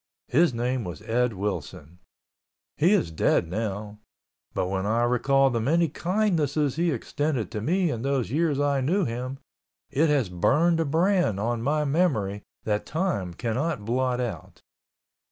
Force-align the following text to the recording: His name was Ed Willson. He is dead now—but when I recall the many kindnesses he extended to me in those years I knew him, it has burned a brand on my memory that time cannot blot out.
His 0.29 0.51
name 0.51 0.83
was 0.83 1.03
Ed 1.03 1.33
Willson. 1.33 1.99
He 2.75 2.91
is 2.91 3.11
dead 3.11 3.47
now—but 3.47 4.67
when 4.67 4.87
I 4.87 5.03
recall 5.03 5.51
the 5.51 5.61
many 5.61 5.89
kindnesses 5.89 6.75
he 6.75 6.89
extended 6.89 7.51
to 7.51 7.61
me 7.61 7.91
in 7.91 8.01
those 8.01 8.31
years 8.31 8.59
I 8.59 8.81
knew 8.81 9.05
him, 9.05 9.37
it 9.91 10.09
has 10.09 10.27
burned 10.29 10.79
a 10.79 10.85
brand 10.85 11.39
on 11.39 11.61
my 11.61 11.85
memory 11.85 12.41
that 12.63 12.87
time 12.87 13.35
cannot 13.35 13.85
blot 13.85 14.19
out. 14.19 14.63